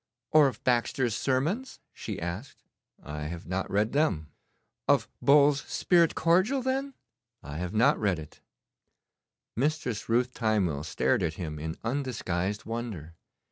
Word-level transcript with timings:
'Or 0.31 0.47
of 0.47 0.63
Baxter's 0.63 1.15
Sermons?' 1.15 1.79
she 1.93 2.19
asked. 2.19 2.63
'I 3.03 3.21
have 3.25 3.45
not 3.45 3.69
read 3.69 3.91
them.' 3.93 4.31
'Of 4.87 5.07
Bull's 5.21 5.61
"Spirit 5.65 6.15
Cordial," 6.15 6.63
then?' 6.63 6.95
'I 7.43 7.57
have 7.57 7.73
not 7.75 7.99
read 7.99 8.17
it.' 8.17 8.41
Mistress 9.55 10.09
Ruth 10.09 10.33
Timewell 10.33 10.83
stared 10.83 11.21
at 11.21 11.35
him 11.35 11.59
in 11.59 11.77
undisguised 11.83 12.65
wonder. 12.65 13.13